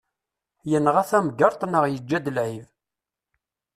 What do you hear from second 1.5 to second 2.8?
neɣ yeǧǧa-d lɛib.